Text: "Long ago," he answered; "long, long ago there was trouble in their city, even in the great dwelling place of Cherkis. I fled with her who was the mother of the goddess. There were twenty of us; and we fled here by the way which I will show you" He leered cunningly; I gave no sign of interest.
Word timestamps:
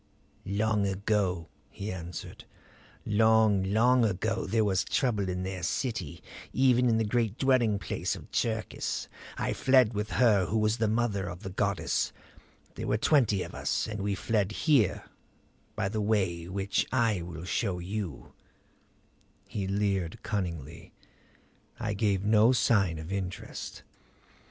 "Long 0.47 0.87
ago," 0.87 1.47
he 1.69 1.91
answered; 1.91 2.45
"long, 3.05 3.61
long 3.61 4.03
ago 4.03 4.47
there 4.47 4.63
was 4.65 4.83
trouble 4.83 5.29
in 5.29 5.43
their 5.43 5.61
city, 5.61 6.23
even 6.53 6.89
in 6.89 6.97
the 6.97 7.03
great 7.03 7.37
dwelling 7.37 7.77
place 7.77 8.15
of 8.15 8.31
Cherkis. 8.31 9.07
I 9.37 9.53
fled 9.53 9.93
with 9.93 10.09
her 10.13 10.47
who 10.47 10.57
was 10.57 10.77
the 10.77 10.87
mother 10.87 11.27
of 11.29 11.43
the 11.43 11.51
goddess. 11.51 12.11
There 12.73 12.87
were 12.87 12.97
twenty 12.97 13.43
of 13.43 13.53
us; 13.53 13.85
and 13.85 14.01
we 14.01 14.15
fled 14.15 14.51
here 14.63 15.03
by 15.75 15.87
the 15.87 16.01
way 16.01 16.47
which 16.47 16.87
I 16.91 17.21
will 17.21 17.45
show 17.45 17.77
you" 17.77 18.33
He 19.47 19.67
leered 19.67 20.23
cunningly; 20.23 20.93
I 21.79 21.93
gave 21.93 22.23
no 22.25 22.53
sign 22.53 22.97
of 22.97 23.11
interest. 23.13 23.83